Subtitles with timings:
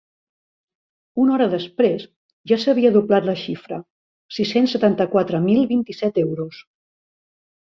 [1.23, 2.05] Una hora després,
[2.51, 3.79] ja s’havia doblat la xifra:
[4.39, 6.65] sis-cents setanta-quatre mil vint-i-set euros.